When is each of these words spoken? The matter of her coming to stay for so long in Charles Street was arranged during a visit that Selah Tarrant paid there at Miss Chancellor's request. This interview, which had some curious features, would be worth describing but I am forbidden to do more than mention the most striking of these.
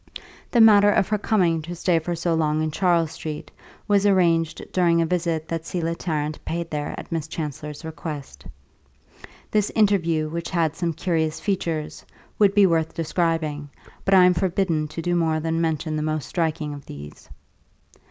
The 0.49 0.61
matter 0.61 0.89
of 0.89 1.09
her 1.09 1.19
coming 1.19 1.61
to 1.61 1.75
stay 1.75 1.99
for 1.99 2.15
so 2.15 2.33
long 2.33 2.63
in 2.63 2.71
Charles 2.71 3.11
Street 3.11 3.51
was 3.87 4.03
arranged 4.03 4.63
during 4.73 4.99
a 4.99 5.05
visit 5.05 5.47
that 5.47 5.63
Selah 5.63 5.93
Tarrant 5.93 6.43
paid 6.43 6.71
there 6.71 6.95
at 6.97 7.11
Miss 7.11 7.27
Chancellor's 7.27 7.85
request. 7.85 8.47
This 9.51 9.69
interview, 9.75 10.27
which 10.27 10.49
had 10.49 10.75
some 10.75 10.93
curious 10.93 11.39
features, 11.39 12.03
would 12.39 12.55
be 12.55 12.65
worth 12.65 12.95
describing 12.95 13.69
but 14.03 14.15
I 14.15 14.23
am 14.25 14.33
forbidden 14.33 14.87
to 14.87 15.03
do 15.03 15.15
more 15.15 15.39
than 15.39 15.61
mention 15.61 15.95
the 15.95 16.01
most 16.01 16.27
striking 16.27 16.73
of 16.73 16.87
these. 16.87 17.29